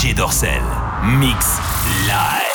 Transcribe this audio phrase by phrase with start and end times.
[0.00, 0.62] DJ Dorsel.
[1.18, 1.58] Mix
[2.06, 2.49] live.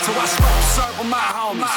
[0.00, 1.68] So I smoke, serve with my homies.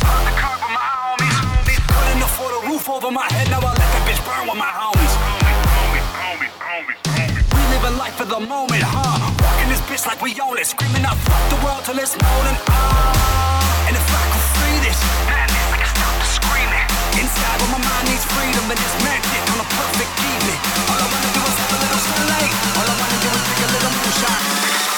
[0.00, 1.36] Serve the curb with my homies.
[1.68, 3.52] Good enough for the roof over my head.
[3.52, 5.12] Now I let that bitch burn with my homies.
[7.52, 9.20] We living life of the moment, huh?
[9.36, 10.64] Walking this bitch like we own it.
[10.64, 12.56] Screaming out, fuck the world till it's morning.
[12.72, 13.84] Ah.
[13.84, 16.86] And if I could free this, madness, I could stop the screaming.
[17.20, 18.64] Inside, but my mind needs freedom.
[18.64, 20.60] And this magic on a perfect evening.
[20.88, 22.52] All I wanna do is have a little sunlight.
[22.80, 24.97] All I wanna do is take a little moonshine.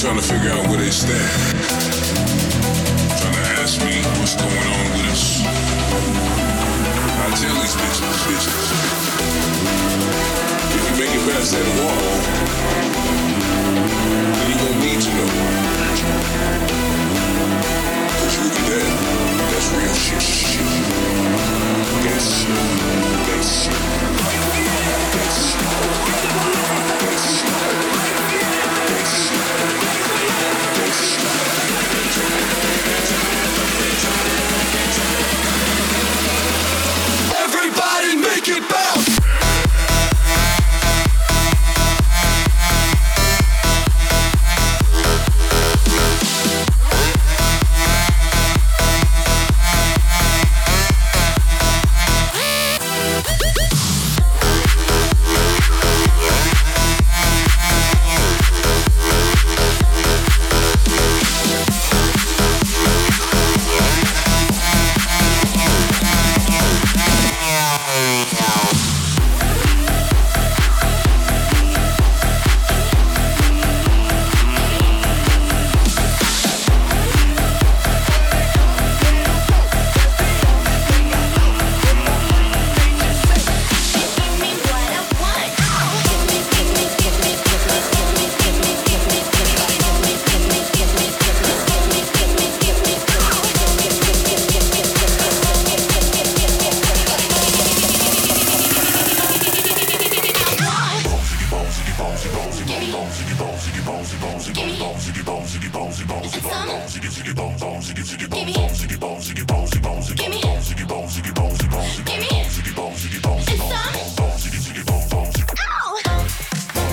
[0.00, 1.18] trying to figure out where they stand.
[3.18, 5.42] Trying to ask me what's going on with us.
[7.02, 8.64] I tell these bitches, bitches.
[10.70, 12.14] If you make it past that wall,
[14.22, 15.30] then you gonna need to know.
[18.06, 18.94] Cause you be dead.
[19.50, 20.22] That's real shit.
[20.22, 20.62] shit.
[22.06, 22.44] That's
[23.26, 23.68] that's
[26.08, 26.67] Everybody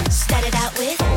[0.09, 1.14] Start it out with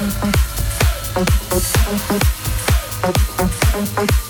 [0.00, 0.24] Thank
[4.24, 4.29] you.